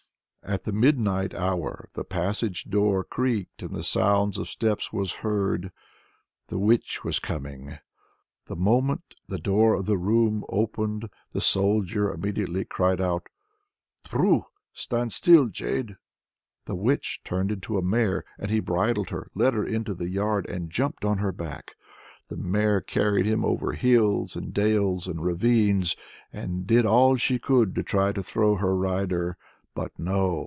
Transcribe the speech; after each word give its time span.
At 0.43 0.63
the 0.63 0.71
midnight 0.73 1.33
hour 1.35 1.87
the 1.93 2.03
passage 2.03 2.63
door 2.65 3.03
creaked 3.05 3.61
and 3.61 3.73
the 3.75 3.83
sound 3.83 4.37
of 4.39 4.49
steps 4.49 4.91
was 4.91 5.13
heard; 5.21 5.71
the 6.47 6.57
witch 6.57 7.05
was 7.05 7.19
coming! 7.19 7.77
The 8.47 8.55
moment 8.55 9.13
the 9.29 9.37
door 9.37 9.75
of 9.75 9.85
the 9.85 9.99
room 9.99 10.43
opened, 10.49 11.09
the 11.31 11.39
Soldier 11.41 12.11
immediately 12.11 12.65
cried 12.65 12.99
out 12.99 13.29
"Tprru! 14.03 14.45
stand 14.73 15.13
still, 15.13 15.45
jade!" 15.45 15.95
The 16.65 16.75
witch 16.75 17.21
turned 17.23 17.51
into 17.51 17.77
a 17.77 17.83
mare, 17.83 18.25
and 18.39 18.49
he 18.49 18.59
bridled 18.59 19.09
her, 19.09 19.29
led 19.35 19.53
her 19.53 19.63
into 19.65 19.93
the 19.93 20.09
yard, 20.09 20.49
and 20.49 20.71
jumped 20.71 21.05
on 21.05 21.19
her 21.19 21.31
back. 21.31 21.75
The 22.29 22.35
mare 22.37 22.81
carried 22.81 23.27
him 23.27 23.45
off 23.45 23.51
over 23.61 23.73
hills 23.73 24.35
and 24.35 24.53
dales 24.53 25.07
and 25.07 25.23
ravines, 25.23 25.95
and 26.33 26.65
did 26.67 26.85
all 26.85 27.15
she 27.15 27.37
could 27.39 27.75
to 27.75 27.83
try 27.83 28.07
and 28.09 28.25
throw 28.25 28.55
her 28.55 28.75
rider. 28.75 29.37
But 29.73 29.97
no! 29.97 30.39